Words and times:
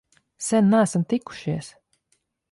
Sen 0.47 0.69
neesam 0.71 1.03
tikušies! 1.11 1.67